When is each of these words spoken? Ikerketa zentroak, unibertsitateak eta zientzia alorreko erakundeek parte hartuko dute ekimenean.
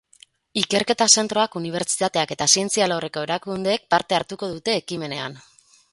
Ikerketa 0.61 1.05
zentroak, 1.21 1.57
unibertsitateak 1.59 2.33
eta 2.37 2.49
zientzia 2.55 2.87
alorreko 2.89 3.27
erakundeek 3.29 3.87
parte 3.95 4.19
hartuko 4.21 4.51
dute 4.55 4.77
ekimenean. 4.83 5.39